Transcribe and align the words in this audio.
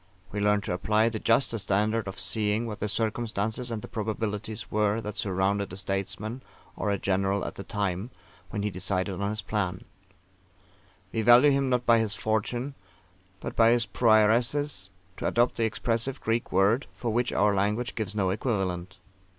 We 0.31 0.39
learn 0.39 0.61
to 0.61 0.73
apply 0.73 1.09
the 1.09 1.19
juster 1.19 1.59
standard 1.59 2.07
of 2.07 2.19
seeing 2.19 2.65
what 2.65 2.79
the 2.79 2.87
circumstances 2.89 3.69
and 3.69 3.83
the 3.83 3.87
probabilities 3.87 4.71
were 4.71 4.99
that 4.99 5.13
surrounded 5.13 5.71
a 5.71 5.75
statesman 5.75 6.41
or 6.75 6.89
a 6.89 6.97
general 6.97 7.45
at 7.45 7.53
the 7.53 7.63
time 7.63 8.09
when 8.49 8.63
he 8.63 8.71
decided 8.71 9.21
on 9.21 9.29
his 9.29 9.43
plan: 9.43 9.83
we 11.13 11.21
value 11.21 11.51
him 11.51 11.69
not 11.69 11.85
by 11.85 11.99
his 11.99 12.15
fortune, 12.15 12.73
but 13.41 13.55
by 13.55 13.69
his 13.69 13.85
PROAIRESIZ, 13.85 14.89
to 15.17 15.27
adopt 15.27 15.57
the 15.57 15.65
expressive 15.65 16.19
Greek 16.19 16.51
word, 16.51 16.87
for 16.95 17.13
which 17.13 17.31
our 17.31 17.53
language 17.53 17.93
gives 17.93 18.15
no 18.15 18.31
equivalent. 18.31 18.97